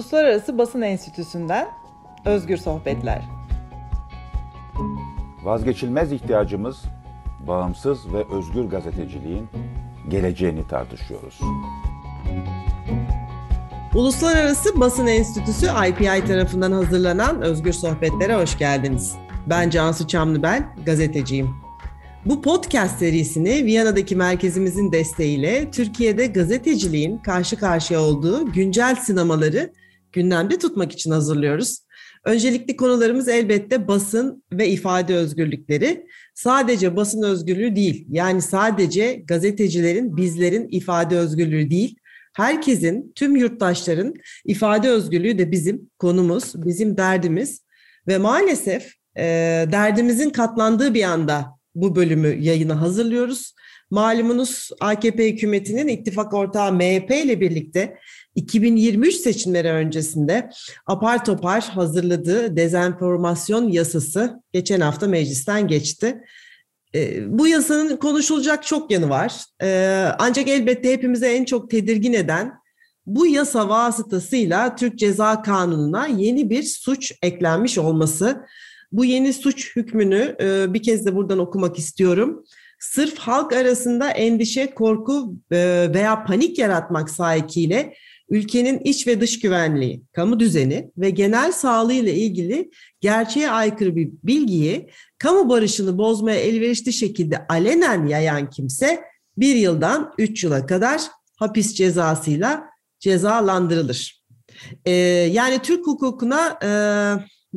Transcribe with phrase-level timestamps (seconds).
[0.00, 1.68] Uluslararası Basın Enstitüsü'nden
[2.24, 3.22] Özgür Sohbetler.
[5.42, 6.82] Vazgeçilmez ihtiyacımız
[7.46, 9.48] bağımsız ve özgür gazeteciliğin
[10.08, 11.40] geleceğini tartışıyoruz.
[13.94, 19.14] Uluslararası Basın Enstitüsü IPI tarafından hazırlanan Özgür Sohbetlere hoş geldiniz.
[19.46, 21.50] Ben Cansu Çamlıbel, gazeteciyim.
[22.24, 29.72] Bu podcast serisini Viyana'daki merkezimizin desteğiyle Türkiye'de gazeteciliğin karşı karşıya olduğu güncel sinemaları
[30.12, 31.78] gündemde tutmak için hazırlıyoruz.
[32.24, 36.06] Öncelikli konularımız elbette basın ve ifade özgürlükleri.
[36.34, 41.96] Sadece basın özgürlüğü değil, yani sadece gazetecilerin, bizlerin ifade özgürlüğü değil,
[42.34, 44.14] herkesin, tüm yurttaşların
[44.44, 47.64] ifade özgürlüğü de bizim konumuz, bizim derdimiz
[48.08, 49.22] ve maalesef e,
[49.72, 53.54] derdimizin katlandığı bir anda bu bölümü yayına hazırlıyoruz.
[53.90, 57.96] Malumunuz AKP hükümetinin ittifak ortağı MHP ile birlikte
[58.34, 60.50] 2023 seçimleri öncesinde
[60.86, 66.22] apar topar hazırladığı dezenformasyon yasası geçen hafta meclisten geçti.
[66.94, 69.44] E, bu yasanın konuşulacak çok yanı var.
[69.62, 72.60] E, ancak elbette hepimize en çok tedirgin eden
[73.06, 78.46] bu yasa vasıtasıyla Türk Ceza Kanunu'na yeni bir suç eklenmiş olması.
[78.92, 82.44] Bu yeni suç hükmünü e, bir kez de buradan okumak istiyorum.
[82.78, 87.94] Sırf halk arasında endişe, korku e, veya panik yaratmak sahikiyle
[88.30, 94.10] ülkenin iç ve dış güvenliği, kamu düzeni ve genel sağlığı ile ilgili gerçeğe aykırı bir
[94.24, 99.04] bilgiyi kamu barışını bozmaya elverişli şekilde alenen yayan kimse
[99.36, 101.00] bir yıldan üç yıla kadar
[101.36, 102.64] hapis cezasıyla
[103.00, 104.24] cezalandırılır.
[104.84, 104.90] Ee,
[105.32, 106.70] yani Türk hukukuna e,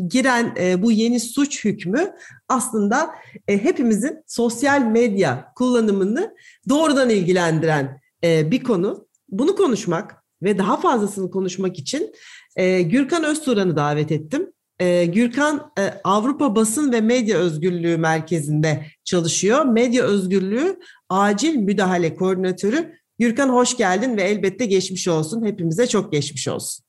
[0.08, 2.12] giren e, bu yeni suç hükmü
[2.50, 3.16] aslında
[3.48, 6.36] e, hepimizin sosyal medya kullanımını
[6.70, 9.08] doğrudan ilgilendiren e, bir konu.
[9.30, 12.14] Bunu konuşmak ve daha fazlasını konuşmak için
[12.56, 14.52] e, Gürkan Özturan'ı davet ettim.
[14.80, 19.66] E, Gürkan e, Avrupa Basın ve Medya Özgürlüğü Merkezi'nde çalışıyor.
[19.66, 20.80] Medya Özgürlüğü
[21.10, 22.94] Acil Müdahale Koordinatörü.
[23.20, 25.46] Gürkan hoş geldin ve elbette geçmiş olsun.
[25.46, 26.86] Hepimize çok geçmiş olsun.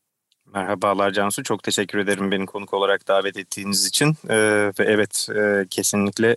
[0.54, 1.42] Merhabalar Cansu.
[1.42, 4.16] Çok teşekkür ederim beni konuk olarak davet ettiğiniz için.
[4.28, 4.36] Ee,
[4.78, 6.36] ve evet e, kesinlikle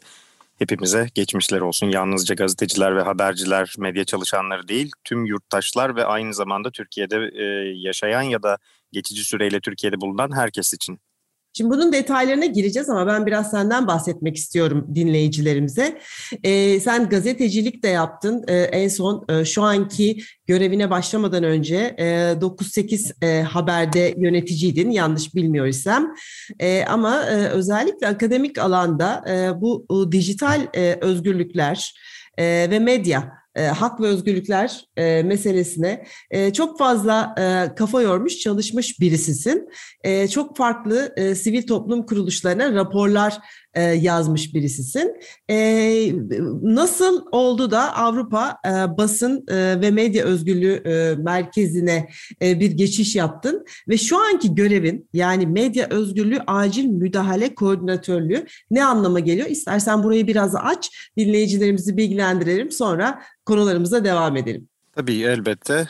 [0.58, 1.88] hepimize geçmişler olsun.
[1.88, 7.16] Yalnızca gazeteciler ve haberciler, medya çalışanları değil, tüm yurttaşlar ve aynı zamanda Türkiye'de
[7.76, 8.58] yaşayan ya da
[8.92, 11.00] geçici süreyle Türkiye'de bulunan herkes için.
[11.58, 16.00] Şimdi bunun detaylarına gireceğiz ama ben biraz senden bahsetmek istiyorum dinleyicilerimize.
[16.44, 18.46] Ee, sen gazetecilik de yaptın.
[18.48, 20.18] Ee, en son e, şu anki
[20.48, 26.16] görevine başlamadan önce e, 9-8 e, haberde yöneticiydin yanlış bilmiyorsam.
[26.60, 31.94] E, ama e, özellikle akademik alanda e, bu, bu dijital e, özgürlükler
[32.38, 38.40] e, ve medya e, hak ve özgürlükler e, meselesine e, çok fazla e, kafa yormuş,
[38.40, 39.70] çalışmış birisisin.
[40.04, 43.38] E, çok farklı e, sivil toplum kuruluşlarına raporlar
[43.78, 45.16] e, yazmış birisisin.
[45.50, 45.58] E,
[46.62, 50.84] nasıl oldu da Avrupa e, Basın ve Medya Özgürlüğü
[51.18, 52.10] Merkezi'ne
[52.42, 59.20] bir geçiş yaptın ve şu anki görevin yani Medya Özgürlüğü Acil Müdahale Koordinatörlüğü ne anlama
[59.20, 59.48] geliyor?
[59.48, 64.68] İstersen burayı biraz aç, dinleyicilerimizi bilgilendirelim sonra konularımıza devam edelim.
[64.96, 65.88] Tabii elbette.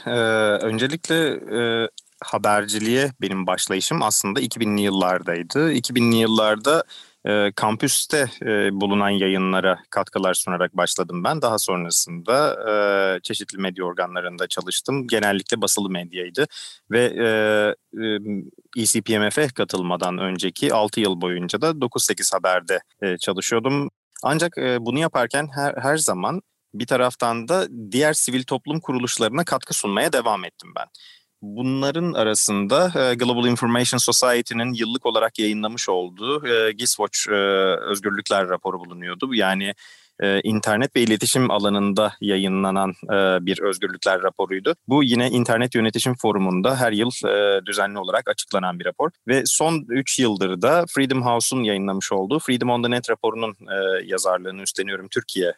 [0.61, 1.39] Öncelikle
[2.23, 5.73] haberciliğe benim başlayışım aslında 2000'li yıllardaydı.
[5.73, 6.83] 2000'li yıllarda
[7.27, 11.41] e, kampüste e, bulunan yayınlara katkılar sunarak başladım ben.
[11.41, 12.73] Daha sonrasında e,
[13.21, 15.07] çeşitli medya organlarında çalıştım.
[15.07, 16.47] Genellikle basılı medyaydı
[16.91, 17.27] ve e,
[18.03, 23.89] e, ECPMF'e katılmadan önceki 6 yıl boyunca da 9-8 Haber'de e, çalışıyordum.
[24.23, 26.41] Ancak e, bunu yaparken her, her zaman
[26.73, 30.85] bir taraftan da diğer sivil toplum kuruluşlarına katkı sunmaya devam ettim ben.
[31.41, 37.33] Bunların arasında e, Global Information Society'nin yıllık olarak yayınlamış olduğu e, Gizwatch e,
[37.91, 39.33] özgürlükler raporu bulunuyordu.
[39.33, 39.73] Yani
[40.43, 42.93] internet ve iletişim alanında yayınlanan
[43.45, 44.75] bir özgürlükler raporuydu.
[44.87, 47.09] Bu yine internet yönetişim forumunda her yıl
[47.65, 49.09] düzenli olarak açıklanan bir rapor.
[49.27, 53.55] Ve son 3 yıldır da Freedom House'un yayınlamış olduğu Freedom on the Net raporunun
[54.05, 55.53] yazarlığını üstleniyorum Türkiye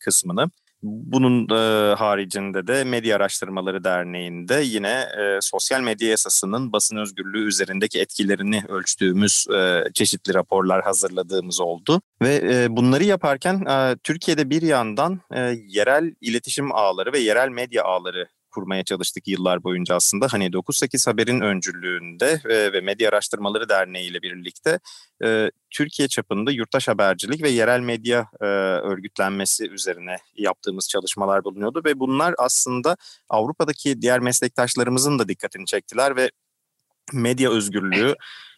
[0.00, 0.50] kısmını.
[0.82, 8.00] Bunun e, haricinde de Medya Araştırmaları Derneği'nde yine e, sosyal medya yasasının basın özgürlüğü üzerindeki
[8.00, 12.02] etkilerini ölçtüğümüz e, çeşitli raporlar hazırladığımız oldu.
[12.22, 17.84] Ve e, bunları yaparken e, Türkiye'de bir yandan e, yerel iletişim ağları ve yerel medya
[17.84, 20.26] ağları kurmaya çalıştık yıllar boyunca aslında.
[20.30, 24.80] Hani 9-8 Haber'in öncülüğünde ve, ve Medya Araştırmaları Derneği ile birlikte
[25.24, 32.00] e, Türkiye çapında yurttaş habercilik ve yerel medya e, örgütlenmesi üzerine yaptığımız çalışmalar bulunuyordu ve
[32.00, 32.96] bunlar aslında
[33.28, 36.30] Avrupa'daki diğer meslektaşlarımızın da dikkatini çektiler ve
[37.12, 38.14] medya özgürlüğü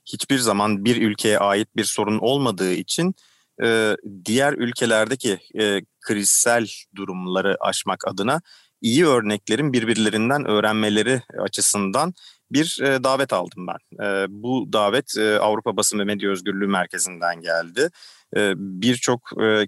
[0.07, 3.15] hiçbir zaman bir ülkeye ait bir sorun olmadığı için
[3.63, 8.41] e, diğer ülkelerdeki e, krizsel durumları aşmak adına
[8.85, 12.15] iyi örneklerin birbirlerinden öğrenmeleri açısından
[12.51, 14.05] bir e, davet aldım ben.
[14.07, 17.91] E, bu davet e, Avrupa Basın ve Medya Özgürlüğü Merkezi'nden geldi.
[18.37, 19.21] E, Birçok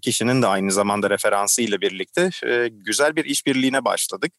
[0.02, 2.30] kişinin de aynı zamanda referansı ile birlikte
[2.70, 4.32] güzel bir işbirliğine başladık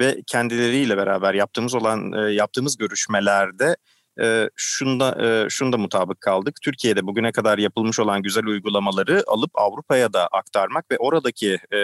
[0.00, 3.76] ve kendileriyle beraber yaptığımız olan yaptığımız görüşmelerde
[4.22, 6.56] e, şunda e, şunda mutabık kaldık.
[6.62, 11.78] Türkiye'de bugüne kadar yapılmış olan güzel uygulamaları alıp Avrupa'ya da aktarmak ve oradaki e,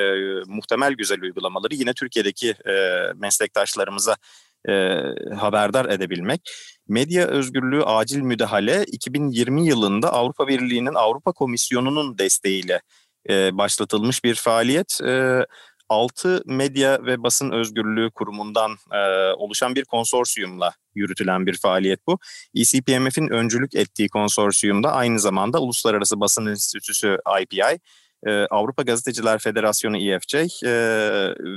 [0.47, 4.17] muhtemel güzel uygulamaları yine Türkiye'deki e, meslektaşlarımıza
[4.69, 4.73] e,
[5.35, 6.41] haberdar edebilmek.
[6.89, 12.81] Medya özgürlüğü acil müdahale 2020 yılında Avrupa Birliği'nin Avrupa Komisyonu'nun desteğiyle
[13.31, 15.01] e, başlatılmış bir faaliyet.
[15.07, 15.47] E,
[15.89, 18.99] 6 medya ve basın özgürlüğü kurumundan e,
[19.37, 22.19] oluşan bir konsorsiyumla yürütülen bir faaliyet bu.
[22.55, 27.81] ECPMF'in öncülük ettiği konsorsiyumda aynı zamanda Uluslararası Basın Enstitüsü IPI,
[28.27, 30.71] e, Avrupa Gazeteciler Federasyonu EFJ e,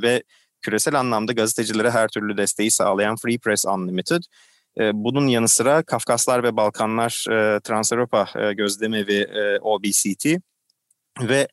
[0.02, 0.24] ve
[0.62, 4.24] küresel anlamda gazetecilere her türlü desteği sağlayan Free Press Unlimited,
[4.80, 9.28] e, bunun yanı sıra Kafkaslar ve Balkanlar e, Trans-Europa e, Gözlemevi
[9.62, 10.26] OBCT
[11.22, 11.48] ve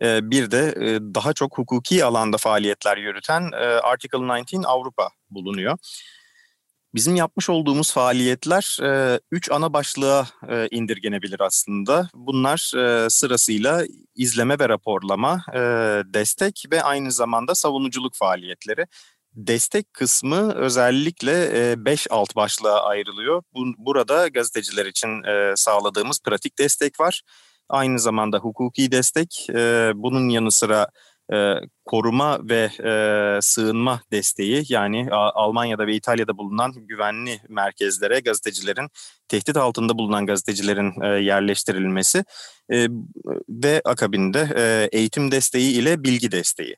[0.00, 5.78] bir de e, daha çok hukuki alanda faaliyetler yürüten e, Article 19 Avrupa bulunuyor.
[6.94, 10.26] Bizim yapmış olduğumuz faaliyetler e, üç ana başlığa
[10.70, 12.08] indirgenebilir aslında.
[12.14, 12.56] Bunlar
[13.08, 13.84] sırasıyla
[14.14, 15.42] izleme ve raporlama,
[16.14, 18.86] destek ve aynı zamanda savunuculuk faaliyetleri.
[19.34, 23.42] Destek kısmı özellikle 5 e, alt başlığa ayrılıyor.
[23.54, 25.22] Bu, burada gazeteciler için
[25.56, 27.22] sağladığımız pratik destek var.
[27.68, 30.88] Aynı zamanda hukuki destek, e, bunun yanı sıra
[31.32, 31.54] e,
[31.84, 32.92] koruma ve e,
[33.42, 38.88] sığınma desteği yani Almanya'da ve İtalya'da bulunan güvenli merkezlere gazetecilerin
[39.28, 42.24] tehdit altında bulunan gazetecilerin e, yerleştirilmesi
[42.72, 42.88] e,
[43.48, 46.76] ve akabinde e, eğitim desteği ile bilgi desteği.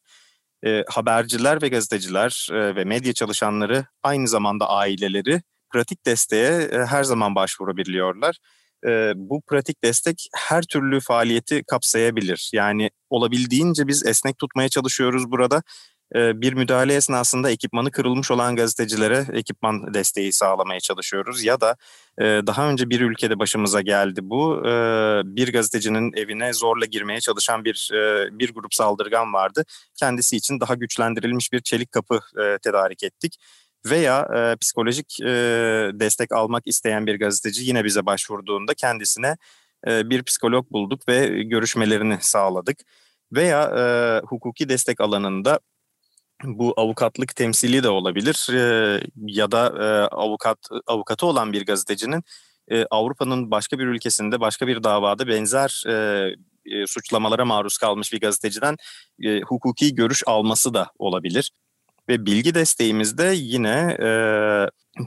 [0.67, 5.43] E, haberciler ve gazeteciler e, ve medya çalışanları aynı zamanda aileleri
[5.73, 8.37] pratik desteğe e, her zaman başvurabiliyorlar
[8.87, 12.51] e, bu pratik destek her türlü faaliyeti kapsayabilir.
[12.55, 15.63] Yani olabildiğince biz esnek tutmaya çalışıyoruz burada.
[16.15, 21.45] E, bir müdahale esnasında ekipmanı kırılmış olan gazetecilere ekipman desteği sağlamaya çalışıyoruz.
[21.45, 21.77] Ya da
[22.21, 24.67] e, daha önce bir ülkede başımıza geldi bu.
[24.67, 24.73] E,
[25.25, 29.65] bir gazetecinin evine zorla girmeye çalışan bir e, bir grup saldırgan vardı.
[29.99, 33.39] Kendisi için daha güçlendirilmiş bir çelik kapı e, tedarik ettik
[33.87, 35.27] veya e, psikolojik e,
[35.95, 39.37] destek almak isteyen bir gazeteci yine bize başvurduğunda kendisine
[39.87, 42.79] e, bir psikolog bulduk ve görüşmelerini sağladık.
[43.33, 43.83] Veya e,
[44.27, 45.61] hukuki destek alanında
[46.45, 52.23] bu avukatlık temsili de olabilir e, ya da e, avukat avukatı olan bir gazetecinin
[52.69, 55.93] e, Avrupa'nın başka bir ülkesinde başka bir davada benzer e,
[56.67, 58.77] e, suçlamalara maruz kalmış bir gazeteciden
[59.23, 61.51] e, hukuki görüş alması da olabilir.
[62.09, 64.11] Ve bilgi desteğimizde yine e,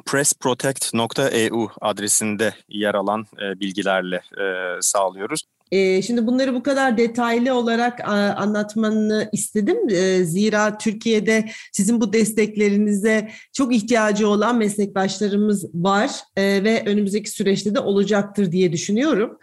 [0.05, 5.41] pressprotect.eu adresinde yer alan e, bilgilerle e, sağlıyoruz.
[5.71, 9.77] E, şimdi bunları bu kadar detaylı olarak anlatmanı istedim.
[9.89, 17.75] E, zira Türkiye'de sizin bu desteklerinize çok ihtiyacı olan meslektaşlarımız var e, ve önümüzdeki süreçte
[17.75, 19.37] de olacaktır diye düşünüyorum.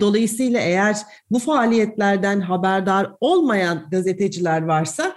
[0.00, 0.96] dolayısıyla eğer
[1.30, 5.16] bu faaliyetlerden haberdar olmayan gazeteciler varsa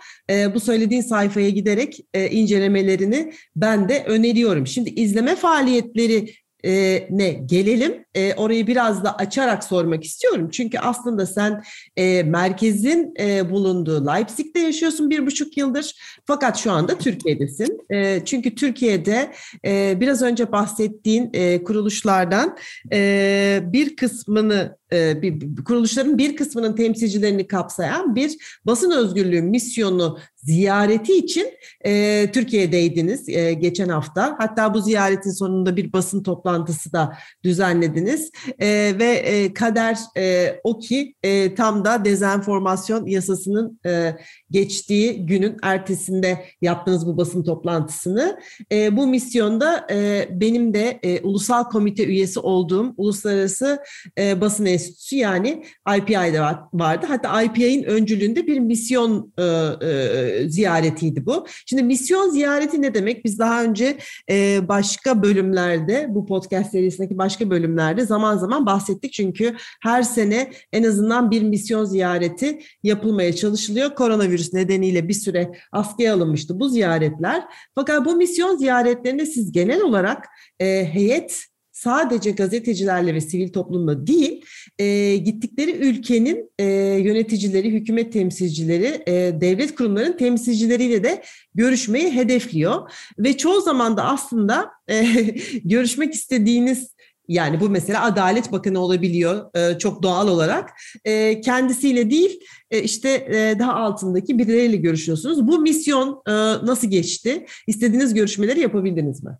[0.53, 1.99] bu söylediğin sayfaya giderek
[2.31, 4.67] incelemelerini ben de öneriyorum.
[4.67, 6.33] Şimdi izleme faaliyetleri
[6.65, 8.05] e, ne gelelim.
[8.15, 10.49] E, orayı biraz da açarak sormak istiyorum.
[10.49, 11.63] Çünkü aslında sen
[11.97, 15.95] e, merkezin e, bulunduğu Leipzig'te yaşıyorsun bir buçuk yıldır.
[16.25, 17.79] Fakat şu anda Türkiye'desin.
[17.89, 19.31] E, çünkü Türkiye'de
[19.65, 22.57] e, biraz önce bahsettiğin e, kuruluşlardan
[22.93, 31.47] e, bir kısmını bir, kuruluşların bir kısmının temsilcilerini kapsayan bir basın özgürlüğü misyonu ziyareti için
[31.85, 34.35] e, Türkiye'deydiniz e, geçen hafta.
[34.39, 38.67] Hatta bu ziyaretin sonunda bir basın toplantısı da düzenlediniz e,
[38.99, 44.15] ve e, kader e, o ki e, tam da dezenformasyon yasasının e,
[44.51, 48.39] geçtiği günün ertesinde yaptığınız bu basın toplantısını.
[48.71, 53.79] E, bu misyonda e, benim de e, ulusal komite üyesi olduğum Uluslararası
[54.17, 55.63] e, Basın Enstitüsü Enstitüsü yani
[55.97, 56.41] IPI'de
[56.73, 57.05] vardı.
[57.07, 59.43] Hatta IPI'nin öncülüğünde bir misyon e,
[59.87, 61.45] e, ziyaretiydi bu.
[61.65, 63.25] Şimdi misyon ziyareti ne demek?
[63.25, 63.97] Biz daha önce
[64.29, 69.13] e, başka bölümlerde bu podcast serisindeki başka bölümlerde zaman zaman bahsettik.
[69.13, 73.95] Çünkü her sene en azından bir misyon ziyareti yapılmaya çalışılıyor.
[73.95, 77.43] Koronavirüs nedeniyle bir süre askıya alınmıştı bu ziyaretler.
[77.75, 80.25] Fakat bu misyon ziyaretlerinde siz genel olarak
[80.59, 84.45] e, heyet sadece gazetecilerle ve sivil toplumla değil,
[84.79, 86.65] e, gittikleri ülkenin e,
[86.99, 91.23] yöneticileri, hükümet temsilcileri, e, devlet kurumlarının temsilcileriyle de
[91.55, 92.91] görüşmeyi hedefliyor.
[93.19, 95.03] Ve çoğu zaman da aslında e,
[95.63, 96.93] görüşmek istediğiniz
[97.27, 100.69] yani bu mesela Adalet Bakanı olabiliyor e, çok doğal olarak.
[101.05, 102.39] E, kendisiyle değil
[102.71, 103.27] e, işte
[103.59, 105.47] daha altındaki birileriyle görüşüyorsunuz.
[105.47, 106.21] Bu misyon
[106.63, 107.45] nasıl geçti?
[107.67, 109.37] İstediğiniz görüşmeleri yapabildiniz mi?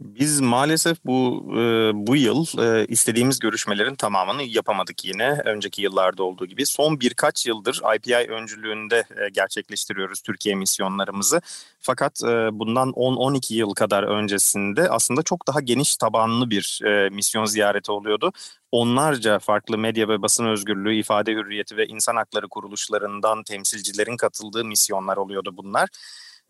[0.00, 5.40] Biz maalesef bu e, bu yıl e, istediğimiz görüşmelerin tamamını yapamadık yine.
[5.44, 6.66] Önceki yıllarda olduğu gibi.
[6.66, 11.40] Son birkaç yıldır IPI öncülüğünde e, gerçekleştiriyoruz Türkiye misyonlarımızı.
[11.80, 17.44] Fakat e, bundan 10-12 yıl kadar öncesinde aslında çok daha geniş tabanlı bir e, misyon
[17.44, 18.32] ziyareti oluyordu.
[18.72, 25.16] Onlarca farklı medya ve basın özgürlüğü, ifade hürriyeti ve insan hakları kuruluşlarından temsilcilerin katıldığı misyonlar
[25.16, 25.88] oluyordu bunlar.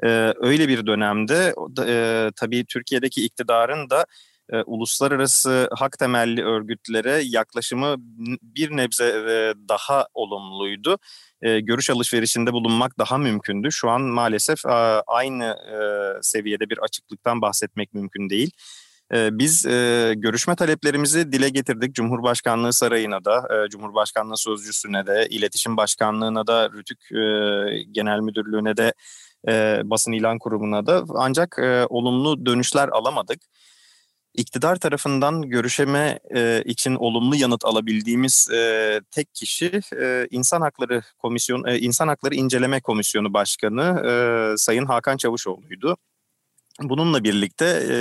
[0.02, 1.54] E, öyle bir dönemde
[1.86, 4.06] e, tabii Türkiye'deki iktidarın da
[4.52, 7.94] e, uluslararası hak temelli örgütlere yaklaşımı
[8.42, 10.98] bir nebze e, daha olumluydu.
[11.42, 13.72] E, görüş alışverişinde bulunmak daha mümkündü.
[13.72, 14.70] Şu an maalesef e,
[15.06, 15.78] aynı e,
[16.22, 18.50] seviyede bir açıklıktan bahsetmek mümkün değil.
[19.14, 21.94] E, biz e, görüşme taleplerimizi dile getirdik.
[21.94, 27.22] Cumhurbaşkanlığı Sarayı'na da, e, Cumhurbaşkanlığı Sözcüsü'ne de, İletişim Başkanlığı'na da, Rütük e,
[27.90, 28.92] Genel Müdürlüğü'ne de
[29.48, 33.40] e, basın ilan kurumuna da ancak e, olumlu dönüşler alamadık.
[34.34, 41.64] İktidar tarafından görüşeme e, için olumlu yanıt alabildiğimiz e, tek kişi e, İnsan Hakları Komisyon
[41.66, 44.12] e, İnsan Hakları İnceleme Komisyonu Başkanı e,
[44.56, 45.96] Sayın Hakan Çavuşoğlu'ydu.
[46.82, 47.96] Bununla birlikte e,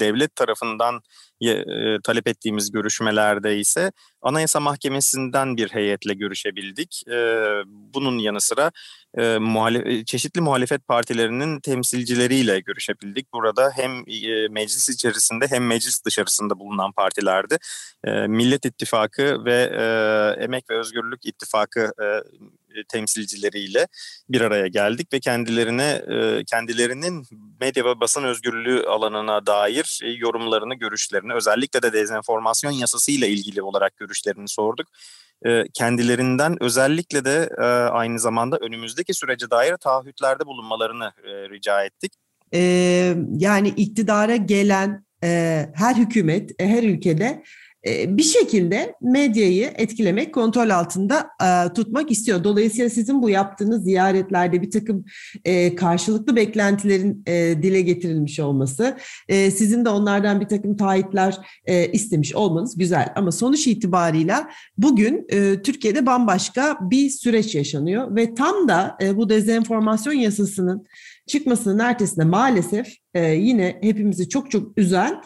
[0.00, 1.00] devlet tarafından
[1.40, 1.64] e,
[2.04, 3.92] talep ettiğimiz görüşmelerde ise
[4.22, 7.02] Anayasa Mahkemesi'nden bir heyetle görüşebildik.
[7.08, 7.16] E,
[7.66, 8.72] bunun yanı sıra
[9.18, 13.32] e, muhalef çeşitli muhalefet partilerinin temsilcileriyle görüşebildik.
[13.32, 17.58] Burada hem e, meclis içerisinde hem meclis dışarısında bulunan partilerdi.
[18.04, 19.84] E, Millet İttifakı ve e,
[20.44, 22.06] Emek ve Özgürlük İttifakı e,
[22.88, 23.86] temsilcileriyle
[24.28, 27.26] bir araya geldik ve kendilerine e, kendilerinin
[27.60, 33.96] medya ve basın özgürlüğü alanına dair e, yorumlarını, görüşlerini özellikle de dezenformasyon yasasıyla ilgili olarak
[33.96, 34.86] görüşlerini sorduk.
[35.46, 37.48] E, kendilerinden özellikle de
[37.92, 41.12] aynı zamanda önümüzdeki sürece dair taahhütlerde bulunmalarını
[41.50, 42.12] rica ettik.
[42.54, 45.04] Ee, yani iktidara gelen
[45.74, 47.42] her hükümet, her ülkede
[47.86, 52.44] bir şekilde medyayı etkilemek, kontrol altında e, tutmak istiyor.
[52.44, 55.04] Dolayısıyla sizin bu yaptığınız ziyaretlerde bir takım
[55.44, 58.96] e, karşılıklı beklentilerin e, dile getirilmiş olması,
[59.28, 61.36] sizin de onlardan bir takım taahhütler
[61.92, 63.12] istemiş olmanız güzel.
[63.16, 65.26] Ama sonuç itibarıyla bugün
[65.64, 70.86] Türkiye'de bambaşka bir süreç yaşanıyor ve tam da bu dezenformasyon yasasının
[71.26, 72.86] çıkmasının ertesinde maalesef
[73.16, 75.22] yine hepimizi çok çok üzen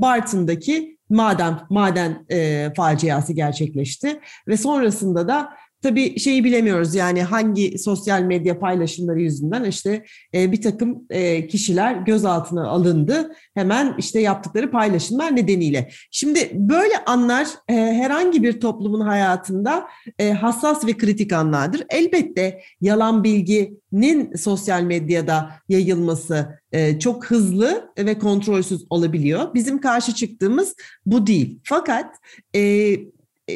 [0.00, 5.52] Bartın'daki maden maden e, faciası gerçekleşti ve sonrasında da
[5.86, 11.94] tabii şeyi bilemiyoruz yani hangi sosyal medya paylaşımları yüzünden işte e, bir takım e, kişiler
[11.94, 15.90] gözaltına alındı hemen işte yaptıkları paylaşımlar nedeniyle.
[16.10, 19.86] Şimdi böyle anlar e, herhangi bir toplumun hayatında
[20.18, 21.82] e, hassas ve kritik anlardır.
[21.90, 26.66] Elbette yalan bilginin sosyal medyada yayılması
[27.00, 29.54] çok hızlı ve kontrolsüz olabiliyor.
[29.54, 30.74] Bizim karşı çıktığımız
[31.06, 31.60] bu değil.
[31.64, 32.16] Fakat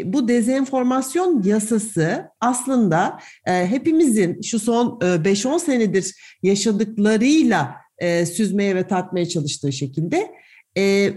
[0.05, 8.89] bu dezenformasyon yasası aslında e, hepimizin şu son e, 5-10 senedir yaşadıklarıyla e, süzmeye ve
[8.89, 10.31] tartmaya çalıştığı şekilde
[10.77, 11.13] e,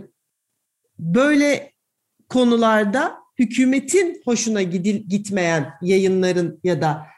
[1.00, 1.72] böyle
[2.30, 7.13] konularda hükümetin hoşuna gidil, gitmeyen yayınların ya da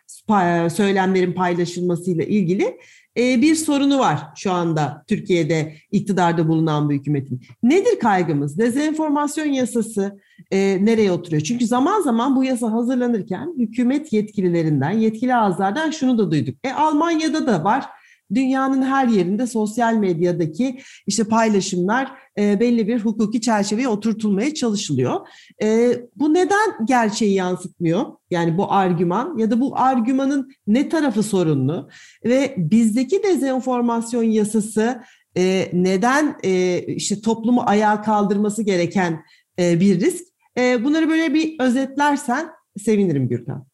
[0.69, 2.77] söylemlerin paylaşılmasıyla ilgili
[3.17, 7.41] e, bir sorunu var şu anda Türkiye'de iktidarda bulunan bu hükümetin.
[7.63, 8.57] Nedir kaygımız?
[8.57, 10.19] Dezenformasyon yasası
[10.51, 11.41] e, nereye oturuyor?
[11.41, 16.55] Çünkü zaman zaman bu yasa hazırlanırken hükümet yetkililerinden, yetkili ağızlardan şunu da duyduk.
[16.63, 17.85] E Almanya'da da var
[18.34, 25.27] dünyanın her yerinde sosyal medyadaki işte paylaşımlar e, belli bir hukuki çerçeveye oturtulmaya çalışılıyor.
[25.63, 28.05] E, bu neden gerçeği yansıtmıyor?
[28.29, 31.89] Yani bu argüman ya da bu argümanın ne tarafı sorunlu?
[32.25, 35.01] Ve bizdeki dezenformasyon yasası
[35.38, 39.24] e, neden e, işte toplumu ayağa kaldırması gereken
[39.60, 40.24] e, bir risk?
[40.58, 43.65] E, bunları böyle bir özetlersen sevinirim Gürkan.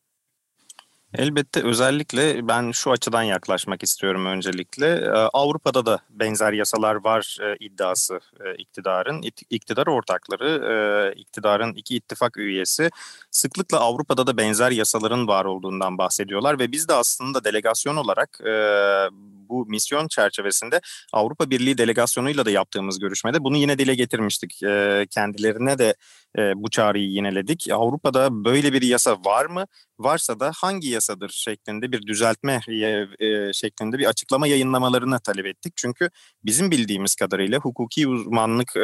[1.18, 4.88] Elbette özellikle ben şu açıdan yaklaşmak istiyorum öncelikle.
[4.88, 9.24] Ee, Avrupa'da da benzer yasalar var e, iddiası e, iktidarın.
[9.50, 12.90] İktidar ortakları, e, iktidarın iki ittifak üyesi
[13.32, 18.40] sıklıkla Avrupa'da da benzer yasaların var olduğundan bahsediyorlar ve biz de aslında delegasyon olarak
[19.52, 20.82] bu misyon çerçevesinde
[21.14, 24.60] Avrupa Birliği delegasyonuyla da yaptığımız görüşmede bunu yine dile getirmiştik.
[25.10, 25.96] Kendilerine de
[26.56, 27.68] bu çağrıyı yineledik.
[27.72, 29.66] Avrupa'da böyle bir yasa var mı?
[30.00, 32.60] Varsa da hangi yasadır şeklinde bir düzeltme
[33.54, 35.74] şeklinde bir açıklama yayınlamalarını talep ettik.
[35.76, 36.10] Çünkü
[36.46, 38.76] bizim bildiğimiz kadarıyla hukuki uzmanlık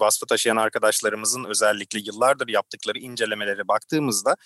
[0.00, 4.36] vasfı taşıyan arkadaşlarımızın özellikle yıllardır yaptıkları incelemelere baktığımızda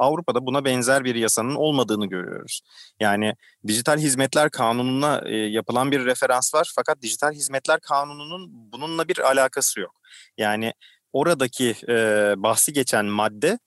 [0.00, 2.60] Avrupa'da buna benzer bir yasanın olmadığını görüyoruz.
[3.00, 3.34] Yani
[3.66, 9.80] dijital hizmetler kanununa e, yapılan bir referans var fakat dijital hizmetler kanununun bununla bir alakası
[9.80, 10.00] yok.
[10.38, 10.72] Yani
[11.12, 11.94] oradaki e,
[12.36, 13.58] bahsi geçen madde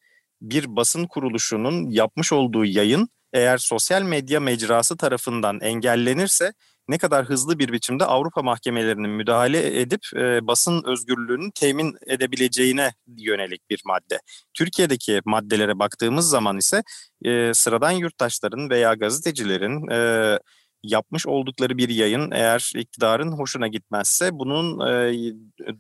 [0.41, 6.53] bir basın kuruluşunun yapmış olduğu yayın eğer sosyal medya mecrası tarafından engellenirse
[6.87, 13.69] ne kadar hızlı bir biçimde Avrupa mahkemelerinin müdahale edip e, basın özgürlüğünü temin edebileceğine yönelik
[13.69, 14.19] bir madde.
[14.53, 16.83] Türkiye'deki maddelere baktığımız zaman ise
[17.25, 20.39] e, sıradan yurttaşların veya gazetecilerin e,
[20.83, 25.13] yapmış oldukları bir yayın eğer iktidarın hoşuna gitmezse bunun e,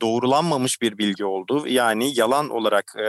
[0.01, 3.07] doğrulanmamış bir bilgi olduğu yani yalan olarak e,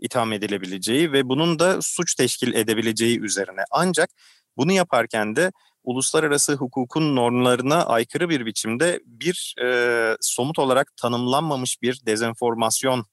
[0.00, 3.64] itham edilebileceği ve bunun da suç teşkil edebileceği üzerine.
[3.70, 4.10] Ancak
[4.56, 5.52] bunu yaparken de
[5.88, 13.04] uluslararası hukukun normlarına aykırı bir biçimde bir e, somut olarak tanımlanmamış bir dezenformasyon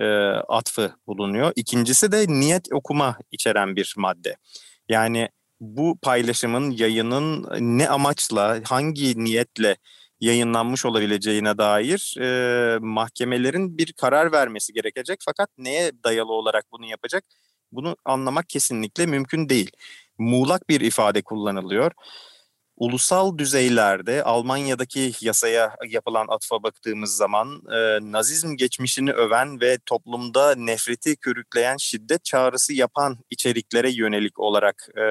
[0.00, 0.06] e,
[0.48, 1.52] atfı bulunuyor.
[1.56, 4.36] İkincisi de niyet okuma içeren bir madde.
[4.88, 5.28] Yani
[5.60, 7.46] bu paylaşımın, yayının
[7.78, 9.76] ne amaçla, hangi niyetle
[10.20, 15.18] yayınlanmış olabileceğine dair e, mahkemelerin bir karar vermesi gerekecek.
[15.24, 17.24] Fakat neye dayalı olarak bunu yapacak?
[17.72, 19.70] Bunu anlamak kesinlikle mümkün değil
[20.18, 21.92] muğlak bir ifade kullanılıyor.
[22.76, 31.16] Ulusal düzeylerde Almanya'daki yasaya yapılan atfa baktığımız zaman e, Nazizm geçmişini öven ve toplumda nefreti
[31.16, 35.02] körükleyen şiddet çağrısı yapan içeriklere yönelik olarak e,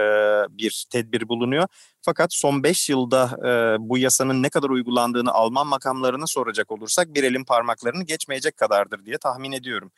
[0.58, 1.68] bir tedbir bulunuyor.
[2.02, 3.50] Fakat son 5 yılda e,
[3.80, 9.17] bu yasanın ne kadar uygulandığını Alman makamlarına soracak olursak bir elin parmaklarını geçmeyecek kadardır diye
[9.17, 9.91] tahmin ediyorum.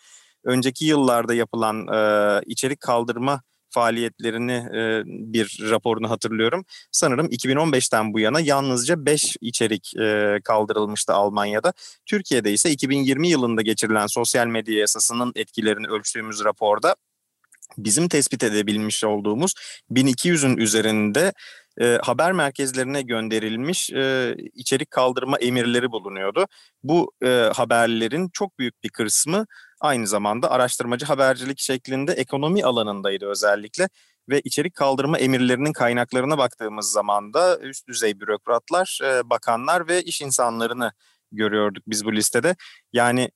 [0.43, 6.65] Önceki yıllarda yapılan e, içerik kaldırma faaliyetlerini e, bir raporunu hatırlıyorum.
[6.91, 11.73] Sanırım 2015'ten bu yana yalnızca 5 içerik e, kaldırılmıştı Almanya'da.
[12.05, 16.95] Türkiye'de ise 2020 yılında geçirilen sosyal medya yasasının etkilerini ölçtüğümüz raporda
[17.77, 19.53] bizim tespit edebilmiş olduğumuz
[19.91, 21.33] 1200'ün üzerinde
[21.81, 26.45] e, haber merkezlerine gönderilmiş e, içerik kaldırma emirleri bulunuyordu.
[26.83, 29.45] Bu e, haberlerin çok büyük bir kısmı
[29.81, 33.89] aynı zamanda araştırmacı habercilik şeklinde ekonomi alanındaydı özellikle
[34.29, 40.21] ve içerik kaldırma emirlerinin kaynaklarına baktığımız zaman da üst düzey bürokratlar, e, bakanlar ve iş
[40.21, 40.91] insanlarını
[41.31, 42.55] görüyorduk biz bu listede.
[42.93, 43.29] Yani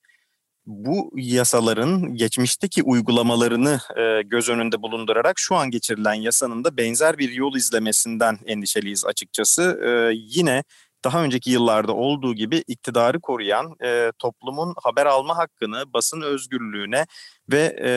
[0.66, 7.32] bu yasaların geçmişteki uygulamalarını e, göz önünde bulundurarak şu an geçirilen yasanın da benzer bir
[7.32, 9.80] yol izlemesinden endişeliyiz açıkçası.
[9.86, 10.64] E, yine
[11.04, 17.06] daha önceki yıllarda olduğu gibi iktidarı koruyan e, toplumun haber alma hakkını, basın özgürlüğüne
[17.52, 17.92] ve e,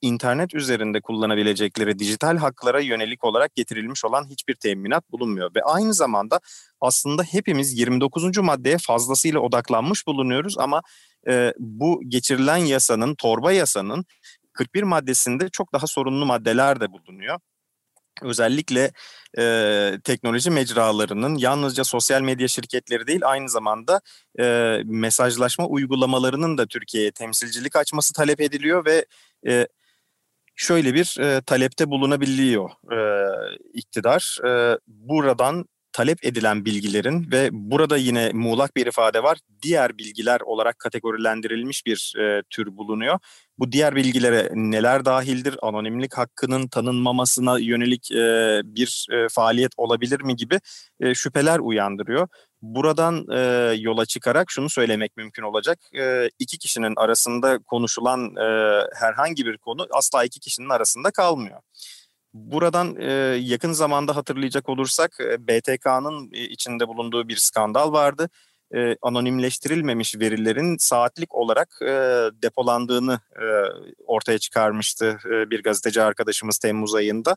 [0.00, 5.54] internet üzerinde kullanabilecekleri dijital haklara yönelik olarak getirilmiş olan hiçbir teminat bulunmuyor.
[5.54, 6.40] Ve aynı zamanda
[6.80, 8.38] aslında hepimiz 29.
[8.38, 10.82] maddeye fazlasıyla odaklanmış bulunuyoruz ama
[11.28, 14.04] e, bu geçirilen yasanın, torba yasanın
[14.52, 17.38] 41 maddesinde çok daha sorunlu maddeler de bulunuyor
[18.22, 18.92] özellikle
[19.38, 24.00] e, teknoloji mecralarının yalnızca sosyal medya şirketleri değil aynı zamanda
[24.40, 29.06] e, mesajlaşma uygulamalarının da Türkiye'ye temsilcilik açması talep ediliyor ve
[29.46, 29.68] e,
[30.54, 32.98] şöyle bir e, talepte bulunabiliyor e,
[33.74, 34.38] iktidar.
[34.46, 39.38] E, buradan talep edilen bilgilerin ve burada yine muğlak bir ifade var.
[39.62, 43.18] Diğer bilgiler olarak kategorilendirilmiş bir e, tür bulunuyor.
[43.58, 45.56] Bu diğer bilgilere neler dahildir?
[45.62, 50.60] Anonimlik hakkının tanınmamasına yönelik e, bir e, faaliyet olabilir mi gibi
[51.00, 52.28] e, şüpheler uyandırıyor.
[52.62, 53.38] Buradan e,
[53.78, 55.78] yola çıkarak şunu söylemek mümkün olacak.
[55.98, 58.46] E, iki kişinin arasında konuşulan e,
[58.94, 61.60] herhangi bir konu asla iki kişinin arasında kalmıyor.
[62.34, 63.00] Buradan
[63.36, 68.30] yakın zamanda hatırlayacak olursak BTK'nın içinde bulunduğu bir skandal vardı.
[69.02, 71.78] Anonimleştirilmemiş verilerin saatlik olarak
[72.42, 73.20] depolandığını
[74.06, 77.36] ortaya çıkarmıştı bir gazeteci arkadaşımız Temmuz ayında.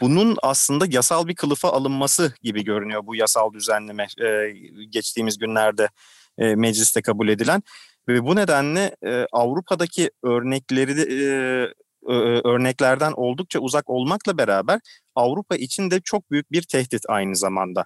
[0.00, 4.06] Bunun aslında yasal bir kılıfa alınması gibi görünüyor bu yasal düzenleme
[4.88, 5.88] geçtiğimiz günlerde
[6.38, 7.62] mecliste kabul edilen.
[8.08, 8.96] Ve bu nedenle
[9.32, 11.74] Avrupa'daki örnekleri e,
[12.44, 14.80] örneklerden oldukça uzak olmakla beraber
[15.14, 17.84] Avrupa için de çok büyük bir tehdit aynı zamanda.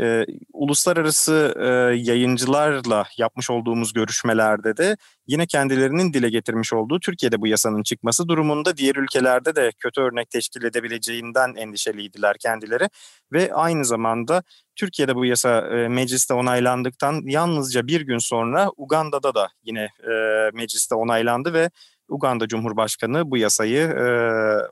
[0.00, 7.46] E, uluslararası e, yayıncılarla yapmış olduğumuz görüşmelerde de yine kendilerinin dile getirmiş olduğu Türkiye'de bu
[7.46, 12.88] yasanın çıkması durumunda diğer ülkelerde de kötü örnek teşkil edebileceğinden endişeliydiler kendileri
[13.32, 14.42] ve aynı zamanda
[14.76, 20.12] Türkiye'de bu yasa e, mecliste onaylandıktan yalnızca bir gün sonra Uganda'da da yine e,
[20.54, 21.70] mecliste onaylandı ve
[22.08, 24.06] Uganda Cumhurbaşkanı bu yasayı e,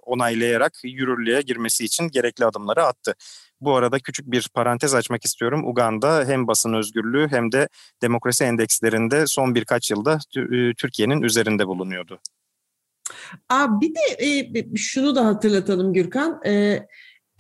[0.03, 3.15] onaylayarak yürürlüğe girmesi için gerekli adımları attı.
[3.61, 5.65] Bu arada küçük bir parantez açmak istiyorum.
[5.65, 7.69] Uganda hem basın özgürlüğü hem de
[8.03, 10.19] demokrasi endekslerinde son birkaç yılda
[10.77, 12.21] Türkiye'nin üzerinde bulunuyordu.
[13.49, 14.27] Aa, bir de
[14.59, 16.41] e, şunu da hatırlatalım Gürkan.
[16.47, 16.81] E,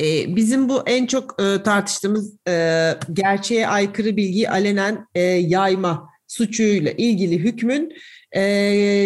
[0.00, 6.90] e, bizim bu en çok e, tartıştığımız e, gerçeğe aykırı bilgiyi alenen e, yayma suçuyla
[6.90, 7.92] ilgili hükmün
[8.32, 8.42] e,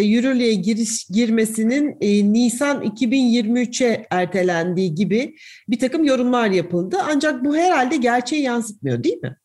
[0.03, 5.35] yürürlüğe giriş girmesinin e, Nisan 2023'e ertelendiği gibi
[5.69, 6.97] bir takım yorumlar yapıldı.
[7.03, 9.37] Ancak bu herhalde gerçeği yansıtmıyor değil mi?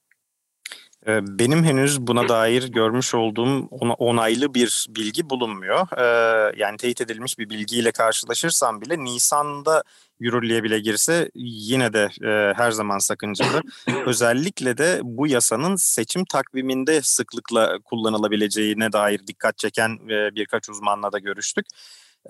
[1.07, 3.67] Ee, benim henüz buna dair görmüş olduğum
[3.99, 5.87] onaylı bir bilgi bulunmuyor.
[5.99, 9.83] Ee, yani teyit edilmiş bir bilgiyle karşılaşırsam bile Nisan'da
[10.21, 13.63] yürürlüğe bile girse yine de e, her zaman sakıncalı.
[14.07, 21.19] Özellikle de bu yasanın seçim takviminde sıklıkla kullanılabileceğine dair dikkat çeken e, birkaç uzmanla da
[21.19, 21.67] görüştük.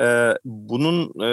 [0.01, 1.31] E, bunun e,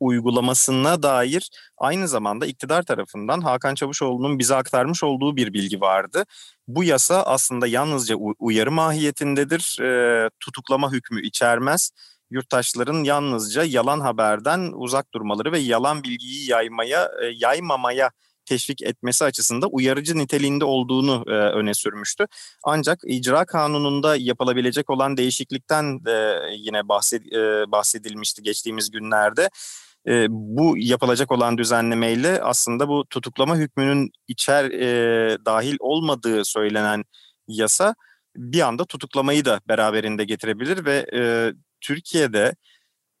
[0.00, 6.24] uygulamasına dair aynı zamanda iktidar tarafından Hakan Çavuşoğlu'nun bize aktarmış olduğu bir bilgi vardı.
[6.68, 11.90] Bu yasa aslında yalnızca uyarı mahiyetindedir, e, tutuklama hükmü içermez
[12.30, 18.10] yurttaşların yalnızca yalan haberden uzak durmaları ve yalan bilgiyi yaymaya e, yaymamaya
[18.48, 22.26] teşvik etmesi açısından uyarıcı niteliğinde olduğunu e, öne sürmüştü.
[22.64, 29.50] Ancak icra kanununda yapılabilecek olan değişiklikten de yine bahsed, e, bahsedilmişti geçtiğimiz günlerde.
[30.08, 37.04] E, bu yapılacak olan düzenlemeyle aslında bu tutuklama hükmünün içer e, dahil olmadığı söylenen
[37.48, 37.94] yasa
[38.36, 42.54] bir anda tutuklamayı da beraberinde getirebilir ve e, Türkiye'de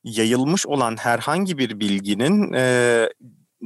[0.04, 3.08] yayılmış olan herhangi bir bilginin e,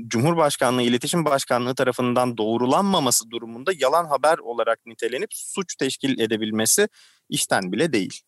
[0.06, 6.88] Cumhurbaşkanlığı İletişim Başkanlığı tarafından doğrulanmaması durumunda yalan haber olarak nitelenip suç teşkil edebilmesi
[7.28, 8.20] işten bile değil.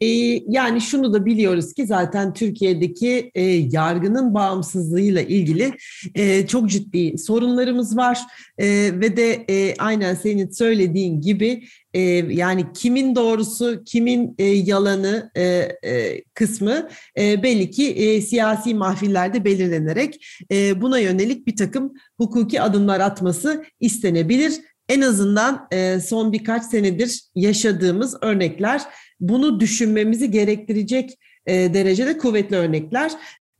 [0.00, 0.06] E,
[0.48, 5.72] yani şunu da biliyoruz ki zaten Türkiye'deki e, yargının bağımsızlığıyla ilgili
[6.14, 8.18] e, çok ciddi sorunlarımız var
[8.58, 8.66] e,
[9.00, 12.00] ve de e, aynen senin söylediğin gibi e,
[12.34, 15.42] yani kimin doğrusu kimin e, yalanı e,
[15.84, 22.60] e, kısmı e, belli ki e, siyasi mahfillerde belirlenerek e, buna yönelik bir takım hukuki
[22.60, 24.60] adımlar atması istenebilir.
[24.88, 28.82] En azından e, son birkaç senedir yaşadığımız örnekler
[29.20, 33.12] bunu düşünmemizi gerektirecek e, derecede kuvvetli örnekler.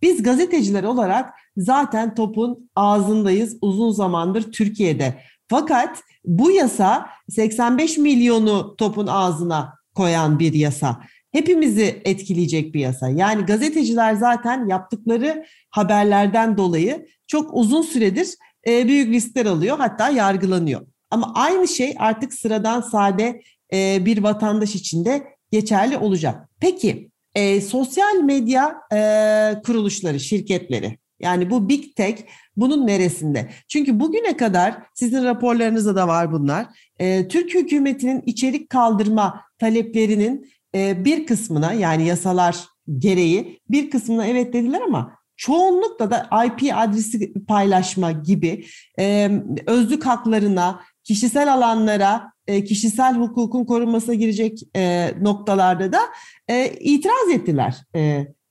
[0.03, 5.21] Biz gazeteciler olarak zaten topun ağzındayız uzun zamandır Türkiye'de.
[5.49, 11.01] Fakat bu yasa 85 milyonu topun ağzına koyan bir yasa.
[11.33, 13.09] Hepimizi etkileyecek bir yasa.
[13.09, 18.29] Yani gazeteciler zaten yaptıkları haberlerden dolayı çok uzun süredir
[18.69, 20.81] e, büyük riskler alıyor hatta yargılanıyor.
[21.11, 23.43] Ama aynı şey artık sıradan sade
[23.73, 26.49] e, bir vatandaş için de geçerli olacak.
[26.61, 32.23] Peki e, sosyal medya e, kuruluşları, şirketleri yani bu Big Tech
[32.57, 33.51] bunun neresinde?
[33.69, 36.67] Çünkü bugüne kadar sizin raporlarınızda da var bunlar.
[36.99, 42.57] E, Türk hükümetinin içerik kaldırma taleplerinin e, bir kısmına yani yasalar
[42.99, 48.65] gereği bir kısmına evet dediler ama çoğunlukla da IP adresi paylaşma gibi
[48.99, 49.31] e,
[49.67, 56.01] özlük haklarına, kişisel alanlara e, kişisel hukukun korunmasına girecek e, noktalarda da
[56.49, 57.75] e, itiraz ettiler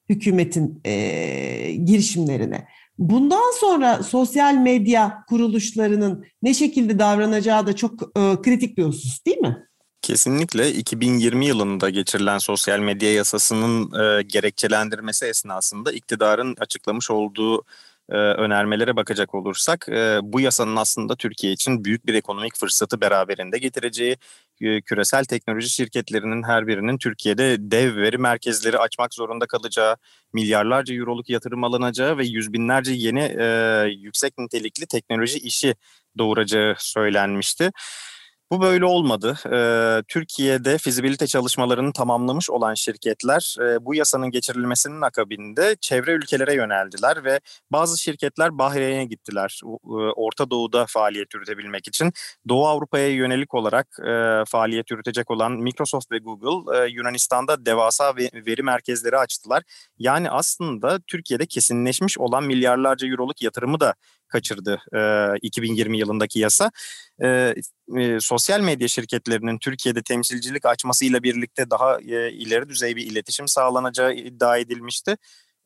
[0.09, 0.81] hükümetin
[1.85, 2.67] girişimlerine.
[2.97, 9.67] Bundan sonra sosyal medya kuruluşlarının ne şekilde davranacağı da çok kritik bir husus değil mi?
[10.01, 17.63] Kesinlikle 2020 yılında geçirilen sosyal medya yasasının e, gerekçelendirmesi esnasında iktidarın açıklamış olduğu
[18.09, 23.57] e, önermelere bakacak olursak e, bu yasanın aslında Türkiye için büyük bir ekonomik fırsatı beraberinde
[23.57, 24.17] getireceği,
[24.61, 29.95] e, küresel teknoloji şirketlerinin her birinin Türkiye'de dev veri merkezleri açmak zorunda kalacağı,
[30.33, 33.45] milyarlarca euroluk yatırım alınacağı ve yüz binlerce yeni e,
[33.97, 35.75] yüksek nitelikli teknoloji işi
[36.17, 37.71] doğuracağı söylenmişti.
[38.51, 39.37] Bu böyle olmadı.
[39.53, 47.23] Ee, Türkiye'de fizibilite çalışmalarını tamamlamış olan şirketler e, bu yasanın geçirilmesinin akabinde çevre ülkelere yöneldiler
[47.23, 47.39] ve
[47.71, 49.61] bazı şirketler Bahreyn'e gittiler.
[49.63, 49.67] E,
[50.15, 52.13] Orta Doğu'da faaliyet yürütebilmek için.
[52.49, 58.63] Doğu Avrupa'ya yönelik olarak e, faaliyet yürütecek olan Microsoft ve Google e, Yunanistan'da devasa veri
[58.63, 59.63] merkezleri açtılar.
[59.99, 63.93] Yani aslında Türkiye'de kesinleşmiş olan milyarlarca euroluk yatırımı da
[64.27, 64.99] kaçırdı e,
[65.41, 66.71] 2020 yılındaki yasa.
[67.23, 67.55] E,
[67.97, 74.13] e, sosyal medya şirketlerinin Türkiye'de temsilcilik açmasıyla birlikte daha e, ileri düzey bir iletişim sağlanacağı
[74.13, 75.17] iddia edilmişti.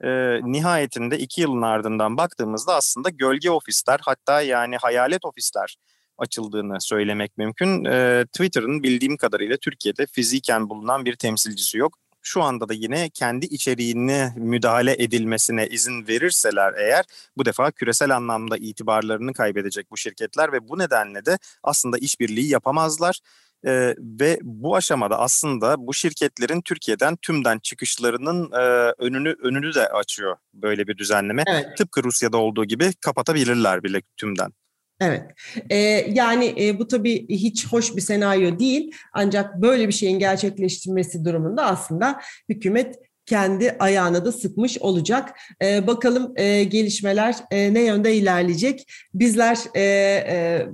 [0.03, 0.09] E,
[0.43, 5.77] nihayetinde iki yılın ardından baktığımızda aslında gölge ofisler hatta yani hayalet ofisler
[6.17, 7.85] açıldığını söylemek mümkün.
[7.85, 13.45] E, Twitter'ın bildiğim kadarıyla Türkiye'de fiziken bulunan bir temsilcisi yok şu anda da yine kendi
[13.45, 17.05] içeriğine müdahale edilmesine izin verirseler eğer
[17.37, 23.19] bu defa küresel anlamda itibarlarını kaybedecek bu şirketler ve bu nedenle de aslında işbirliği yapamazlar.
[23.65, 30.37] Ee, ve bu aşamada aslında bu şirketlerin Türkiye'den tümden çıkışlarının e, önünü önünü de açıyor
[30.53, 31.43] böyle bir düzenleme.
[31.47, 31.77] Evet.
[31.77, 34.53] Tıpkı Rusya'da olduğu gibi kapatabilirler bile tümden.
[35.01, 35.23] Evet.
[35.69, 35.77] Ee,
[36.13, 38.91] yani e, bu tabii hiç hoş bir senaryo değil.
[39.13, 45.29] Ancak böyle bir şeyin gerçekleştirmesi durumunda aslında hükümet kendi ayağına da sıkmış olacak.
[45.63, 48.91] Ee, bakalım e, gelişmeler e, ne yönde ilerleyecek.
[49.13, 50.67] Bizler e, e,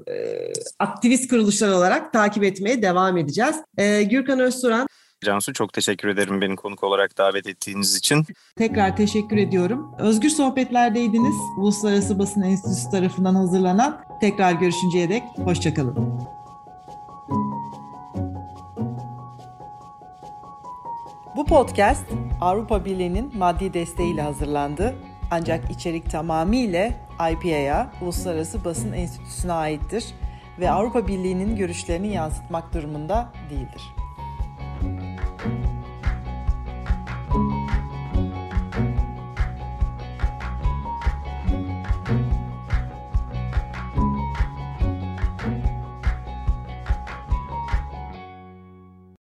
[0.79, 3.55] aktivist kuruluşlar olarak takip etmeye devam edeceğiz.
[3.77, 4.87] E, Gürkan Özturan
[5.25, 8.25] Cansu çok teşekkür ederim beni konuk olarak davet ettiğiniz için.
[8.55, 9.91] Tekrar teşekkür ediyorum.
[9.99, 11.35] Özgür sohbetlerdeydiniz.
[11.57, 14.01] Uluslararası Basın Enstitüsü tarafından hazırlanan.
[14.21, 16.19] Tekrar görüşünceye dek hoşçakalın.
[21.35, 22.05] Bu podcast
[22.41, 24.95] Avrupa Birliği'nin maddi desteğiyle hazırlandı.
[25.31, 26.91] Ancak içerik tamamıyla
[27.31, 30.05] IPA'ya, Uluslararası Basın Enstitüsü'ne aittir
[30.59, 33.81] ve Avrupa Birliği'nin görüşlerini yansıtmak durumunda değildir.